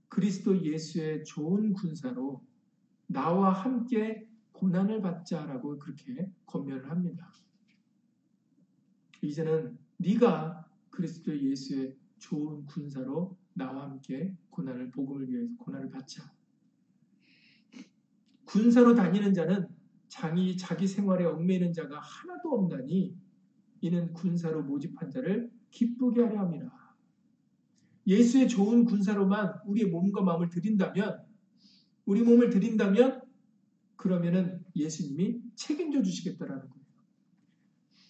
[0.09, 2.45] 그리스도 예수의 좋은 군사로
[3.07, 7.31] 나와 함께 고난을 받자라고 그렇게 권면을 합니다.
[9.21, 16.31] 이제는 네가 그리스도 예수의 좋은 군사로 나와 함께 고난을 복음을 위해서 고난을 받자.
[18.45, 19.67] 군사로 다니는 자는
[20.07, 23.17] 장이 자기 생활에 얽매이는 자가 하나도 없나니
[23.81, 26.71] 이는 군사로 모집한 자를 기쁘게 하려 함이라.
[28.07, 31.25] 예수의 좋은 군사로만 우리의 몸과 마음을 드린다면
[32.05, 33.24] 우리 몸을 드린다면
[34.05, 36.85] 그러면은 예수님이 책임져 주시겠다라는 거예요.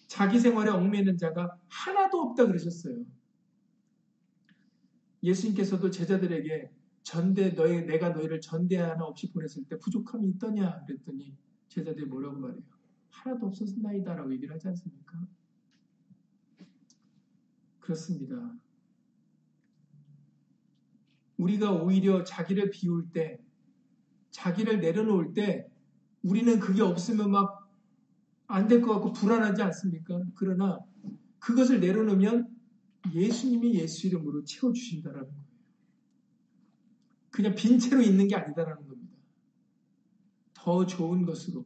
[0.06, 3.02] 자기 생활에 얽매이는 자가 하나도 없다 그러셨어요.
[5.22, 6.70] 예수님께서도 제자들에게
[7.02, 11.34] 전대 너희 내가 너희를 전대 하나 없이 보냈을 때 부족함이 있더냐 그랬더니
[11.68, 12.60] 제자들이 뭐라고 말해요?
[13.08, 15.26] 하나도 없었나이다라고 얘기를 하지 않습니까?
[17.80, 18.54] 그렇습니다.
[21.38, 23.38] 우리가 오히려 자기를 비울 때,
[24.30, 25.70] 자기를 내려놓을 때,
[26.26, 27.66] 우리는 그게 없으면 막
[28.48, 30.20] 안 될 것 같고 불안하지 않습니까?
[30.36, 30.78] 그러나
[31.40, 32.48] 그것을 내려놓으면
[33.12, 35.44] 예수님이 예수 이름으로 채워주신다라는 거예요.
[37.30, 39.14] 그냥 빈 채로 있는 게 아니다라는 겁니다.
[40.54, 41.64] 더 좋은 것으로.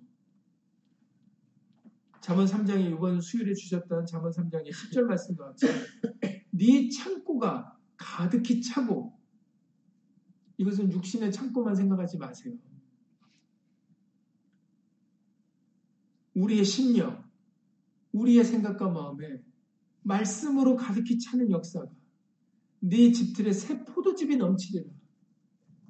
[2.20, 5.66] 잠언 3장에 이번 수요일에 주셨던 잠언 3장의 10절 말씀과 같이
[6.50, 9.18] 네 창고가 가득히 차고
[10.58, 12.54] 이것은 육신의 창고만 생각하지 마세요.
[16.34, 17.24] 우리의 심령,
[18.12, 19.42] 우리의 생각과 마음에
[20.02, 21.90] 말씀으로 가득히 차는 역사가
[22.80, 24.90] 네 집들의 새 포도즙이 넘치리라.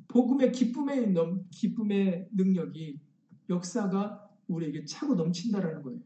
[0.09, 2.99] 복음의 기쁨의 넘, 기쁨의 능력이
[3.49, 6.01] 역사가 우리에게 차고 넘친다라는 거예요.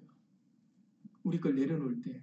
[1.23, 2.23] 우리 걸 내려놓을 때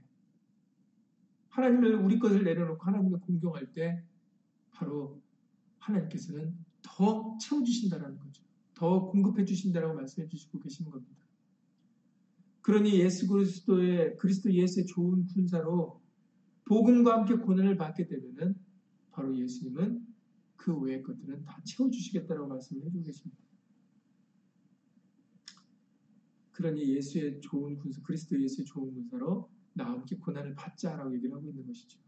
[1.49, 4.03] 하나님을 우리 것을 내려놓고 하나님을 공경할 때
[4.71, 5.21] 바로
[5.79, 8.43] 하나님께서는 더 채워주신다라는 거죠.
[8.75, 11.20] 더 공급해 주신다라고 말씀해 주시고 계시는 겁니다.
[12.61, 16.01] 그러니 예수 그리스도의 그리스도 예수의 좋은 군사로
[16.65, 18.55] 복음과 함께 고난을 받게 되면은
[19.11, 20.05] 바로 예수님은
[20.55, 23.41] 그 외의 것들은 다 채워주시겠다라고 말씀을 해주고 계십니다.
[26.51, 31.65] 그러니 예수의 좋은 군사, 그리스도 예수의 좋은 군사로 나와 함께 고난을 받자라고 얘기를 하고 있는
[31.65, 31.99] 것이죠.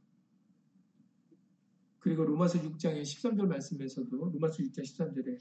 [2.00, 5.40] 그리고 로마서 6장의 13절 말씀에서도 로마서 6장 13절에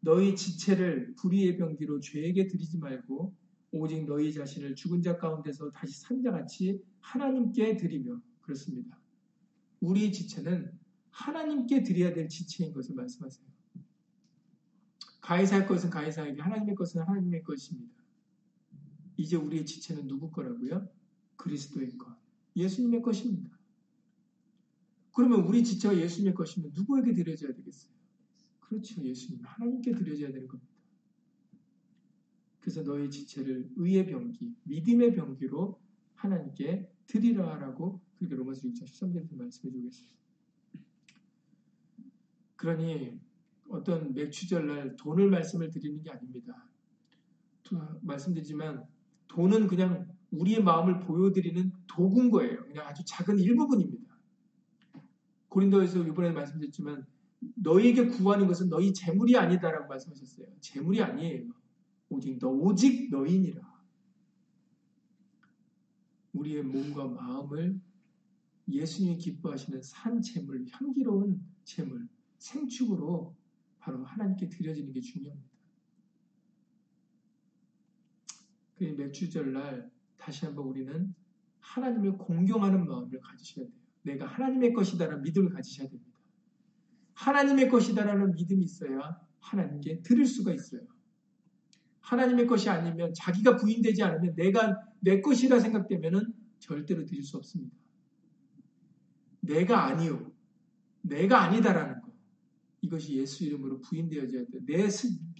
[0.00, 3.34] 너희 지체를 불의의 병기로 죄에게 드리지 말고
[3.70, 8.98] 오직 너희 자신을 죽은 자 가운데서 다시 산 자같이 하나님께 드리며 그렇습니다.
[9.80, 10.72] 우리 지체는
[11.10, 13.46] 하나님께 드려야 될 지체인 것을 말씀하세요.
[15.20, 17.94] 가해사할 것은 가해사에게 하나님의 것은 하나님의 것입니다.
[19.16, 20.88] 이제 우리의 지체는 누구 거라고요?
[21.36, 22.16] 그리스도의 것.
[22.56, 23.58] 예수님의 것입니다.
[25.12, 27.92] 그러면 우리 지체가 예수님의 것이면 누구에게 드려져야 되겠어요?
[28.60, 29.02] 그렇죠.
[29.02, 29.44] 예수님.
[29.44, 30.67] 하나님께 드려져야 되는 겁니다.
[32.68, 35.80] 그래서 너희 지체를 의의 병기, 믿음의 병기로
[36.16, 40.14] 하나님께 드리라라고 그렇게 로마서 6장 13절에서 말씀해 주겠습니다.
[42.56, 43.18] 그러니
[43.70, 46.68] 어떤 맥주절날 돈을 말씀을 드리는 게 아닙니다.
[48.02, 48.84] 말씀드리지만
[49.28, 52.66] 돈은 그냥 우리의 마음을 보여드리는 도구인 거예요.
[52.66, 54.14] 그냥 아주 작은 일부분입니다.
[55.48, 57.06] 고린도에서 이번에 말씀드렸지만
[57.54, 60.48] 너희에게 구하는 것은 너희 재물이 아니다라고 말씀하셨어요.
[60.60, 61.57] 재물이 아니에요.
[62.08, 63.78] 오직 너 오직 너희니라.
[66.32, 67.80] 우리의 몸과 마음을
[68.68, 73.34] 예수님이 기뻐하시는 산 재물, 향기로운 재물, 생축으로
[73.78, 75.48] 바로 하나님께 드려지는 게 중요합니다.
[78.76, 81.14] 그 맥주절날 다시 한번 우리는
[81.60, 83.74] 하나님을 공경하는 마음을 가지셔야 돼요.
[84.02, 86.18] 내가 하나님의 것이다라는 믿음을 가지셔야 됩니다.
[87.14, 90.82] 하나님의 것이다라는 믿음이 있어야 하나님께 드릴 수가 있어요.
[92.08, 97.76] 하나님의 것이 아니면 자기가 부인되지 않으면 내가 내 것이라 생각되면은 절대로 드릴 수 없습니다.
[99.40, 100.32] 내가 아니요.
[101.02, 102.08] 내가 아니다라는 것.
[102.80, 104.58] 이것이 예수 이름으로 부인되어져야 돼.
[104.64, 104.88] 내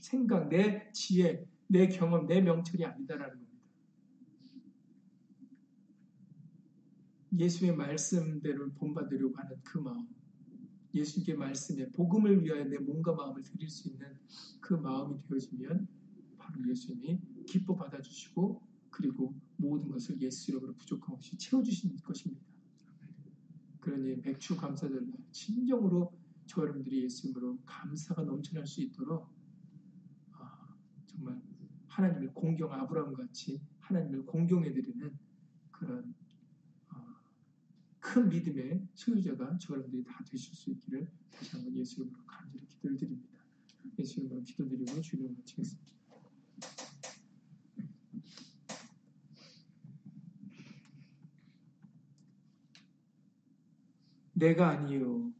[0.01, 3.49] 생각, 내 지혜, 내 경험, 내 명철이 아니다라는 겁니다.
[7.39, 10.07] 예수의 말씀대로 본받으려고 하는 그 마음.
[10.95, 14.07] 예수님께 말씀에 복음을 위하여 내 몸과 마음을 드릴 수 있는
[14.61, 15.98] 그 마음이 되어지면
[16.49, 22.43] 바로 예수님이 기뻐 받아주시고 그리고 모든 것을 예수 이름으로 부족함 없이 채워주시는 것입니다.
[23.81, 26.13] 그러니 맥주 감사절날 진정으로
[26.47, 29.29] 저 여러분들이 예수 이름으로 감사가 넘쳐날 수 있도록
[30.33, 30.75] 아,
[31.07, 31.41] 정말
[31.87, 35.19] 하나님을 공경 아브라함 같이 하나님을 공경해드리는
[35.71, 36.15] 그런
[36.91, 37.17] 어,
[38.01, 42.97] 큰 믿음의 소유자가 저 여러분들이 다 되실 수 있기를 다시 한번 예수 이름으로 간절히 기도를
[42.97, 43.39] 드립니다.
[43.99, 45.98] 예수 이름으로 기도드리고 주님을 마치겠습니다.
[54.39, 55.33] 내가 아니요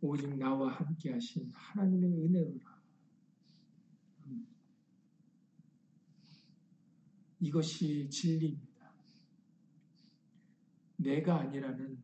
[0.00, 2.78] 오직 나와 함께 하신 하나님의 은혜로라.
[7.40, 8.90] 이것이 진리입니다.
[10.96, 12.02] 내가 아니라는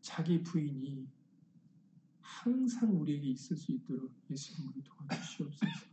[0.00, 1.08] 자기 부인이
[2.20, 5.86] 항상 우리에게 있을 수 있도록 예수님으로 도와주시옵소서.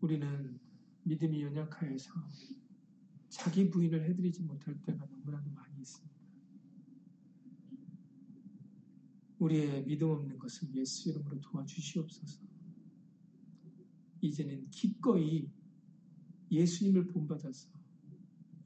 [0.00, 0.60] 우리는
[1.04, 2.12] 믿음이 연약하여서
[3.28, 6.19] 자기 부인을 해드리지 못할 때가 너무나도 많이 있습니다.
[9.40, 12.42] 우리의 믿음 없는 것을 예수 이름으로 도와주시옵소서.
[14.20, 15.50] 이제는 기꺼이
[16.50, 17.68] 예수님을 본받아서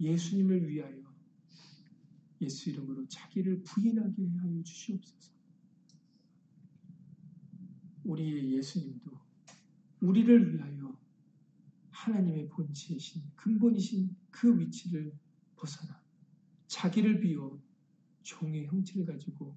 [0.00, 1.14] 예수님을 위하여
[2.40, 5.32] 예수 이름으로 자기를 부인하게 하여 주시옵소서.
[8.02, 9.16] 우리의 예수님도
[10.00, 10.98] 우리를 위하여
[11.90, 15.16] 하나님의 본체이신 근본이신 그 위치를
[15.54, 16.02] 벗어나
[16.66, 17.62] 자기를 비워
[18.22, 19.56] 종의 형체를 가지고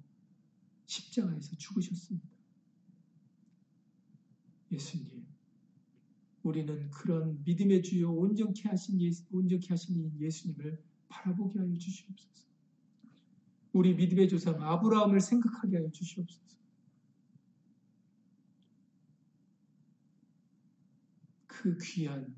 [0.88, 2.26] 십자가에서 죽으셨습니다.
[4.72, 5.26] 예수님,
[6.42, 12.48] 우리는 그런 믿음의 주요 온전케 하신 예수, 온전케 하신 예수님을 바라보게 하여 주시옵소서.
[13.72, 16.58] 우리 믿음의 조상 아브라함을 생각하게 하여 주시옵소서.
[21.46, 22.34] 그 귀한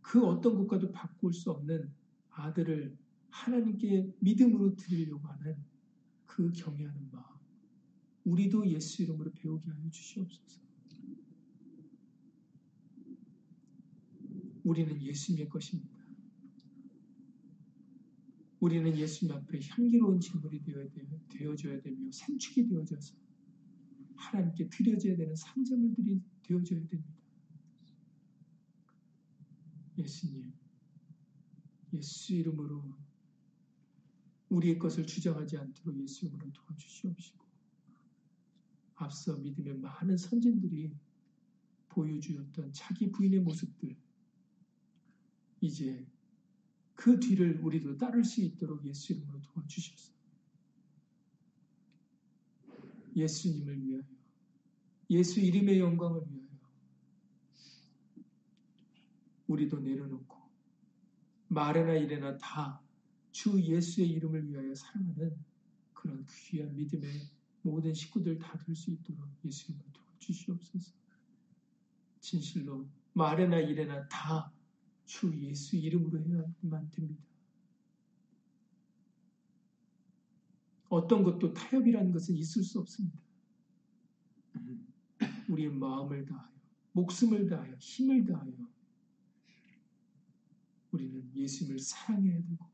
[0.00, 1.94] 그 어떤 것과도 바꿀 수 없는
[2.30, 2.98] 아들을
[3.30, 5.56] 하나님께 믿음으로 드리려고 하는
[6.26, 7.31] 그 경외하는 마음.
[8.24, 10.60] 우리도 예수 이름으로 배우게 하여 주시옵소서.
[14.64, 16.02] 우리는 예수님의 것입니다.
[18.60, 20.62] 우리는 예수님 앞에 향기로운 제물이
[21.28, 23.16] 되어져야 되며 산축이 되어져서
[24.14, 27.22] 하나님께 드려져야 되는 산제물들이 되어져야 됩니다.
[29.98, 30.52] 예수님,
[31.92, 32.82] 예수 이름으로
[34.48, 37.41] 우리의 것을 주장하지 않도록 예수 이름으로 도와주시옵시고
[39.02, 40.94] 앞서 믿음의 많은 선진들이
[41.88, 43.96] 보여주었던 자기 부인의 모습들
[45.60, 46.06] 이제
[46.94, 50.12] 그 뒤를 우리도 따를 수 있도록 예수 이름으로 도와주셔서.
[53.14, 54.02] 예수님을 위하여
[55.10, 56.48] 예수 이름의 영광을 위하여
[59.46, 60.36] 우리도 내려놓고
[61.48, 62.82] 말에나 일에나 다
[63.32, 65.34] 주 예수의 이름을 위하여 사랑하는
[65.94, 67.10] 그런 귀한 믿음의
[67.62, 70.94] 모든 식구들 다 될 수 있도록 예수 이름으로 도와주시옵소서.
[72.20, 74.52] 진실로 말에나 일에나 다
[75.04, 77.22] 주 예수 이름으로 해야만 됩니다.
[80.88, 83.18] 어떤 것도 타협이라는 것은 있을 수 없습니다.
[85.48, 86.50] 우리의 마음을 다하여,
[86.92, 88.52] 목숨을 다하여, 힘을 다하여
[90.92, 92.66] 우리는 예수님을 사랑해야 되고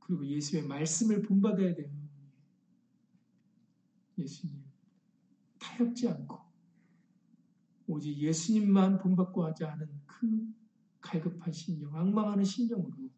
[0.00, 1.90] 그리고 예수의 말씀을 본받아야 돼요.
[4.18, 4.64] 예수님
[5.58, 6.38] 타협지 않고
[7.86, 10.52] 오직 예수님만 본받고 하자 하는 그
[11.00, 13.10] 갈급한 심령, 악망하는 심령으로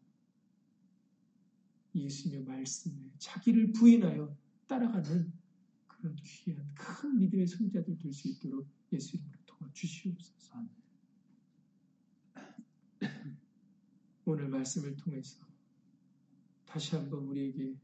[1.93, 4.35] 예수님의 말씀에 자기를 부인하여
[4.67, 5.33] 따라가는
[5.87, 10.65] 그런 귀한 큰 믿음의 성자들 될 수 있도록 예수님으로 도와주시옵소서.
[14.25, 15.45] 오늘 말씀을 통해서
[16.65, 17.75] 다시 한번 우리에게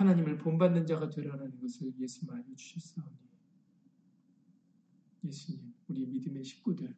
[0.00, 3.18] 하나님을 본받는 자가 되라는 것을 예수님 알려주셨사오니.
[5.24, 6.96] 예수님 우리 믿음의 식구들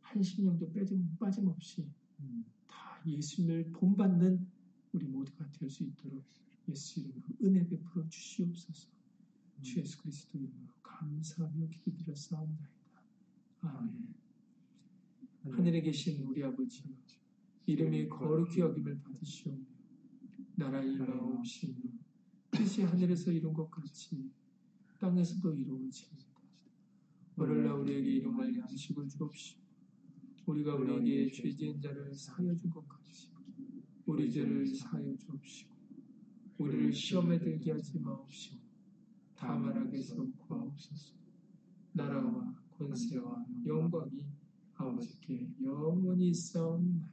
[0.00, 1.86] 한 신령도 빼짐, 빠짐없이
[2.66, 4.46] 다 예수님을 본받는
[4.94, 6.24] 우리 모두가 될 수 있도록
[6.70, 8.88] 예수 이름으로 은혜 베풀어 주시옵소서.
[9.60, 13.02] 주 예수 그리스도 이름으로 감사하며 기도드렸사옵나이다.
[13.60, 14.14] 아멘.
[15.50, 16.82] 하늘에 계신 우리 아버지
[17.66, 19.58] 이름이 거룩히 여김을 받으시오며
[20.56, 22.01] 나라의 마옵시며
[22.52, 24.30] 뜻이 하늘에서 이룬 것 같이
[25.00, 26.26] 땅에서도 이루어지이다.
[27.38, 29.58] 오늘날 우리에게 일용할 양식을 주옵시오.
[30.46, 33.30] 우리가 우리에게 죄 지은 자를 사하여 준 것 같이
[34.06, 35.72] 우리 죄를 사하여 주옵시고
[36.58, 38.60] 우리를 시험에 들게 하지 마옵시고
[39.34, 41.14] 다만 악에서 구하옵소서.
[41.92, 44.26] 나라와 권세와 영광이
[44.74, 47.11] 아버지께 영원히 싸움나이다.